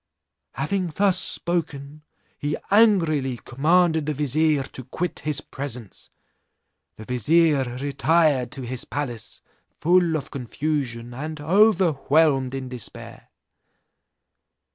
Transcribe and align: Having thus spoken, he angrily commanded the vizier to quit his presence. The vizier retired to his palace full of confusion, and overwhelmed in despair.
Having 0.53 0.87
thus 0.95 1.19
spoken, 1.19 2.01
he 2.39 2.57
angrily 2.71 3.37
commanded 3.37 4.07
the 4.07 4.15
vizier 4.15 4.63
to 4.63 4.83
quit 4.85 5.19
his 5.19 5.41
presence. 5.41 6.09
The 6.95 7.05
vizier 7.05 7.77
retired 7.79 8.51
to 8.53 8.63
his 8.63 8.83
palace 8.83 9.43
full 9.79 10.17
of 10.17 10.31
confusion, 10.31 11.13
and 11.13 11.39
overwhelmed 11.39 12.55
in 12.55 12.67
despair. 12.67 13.29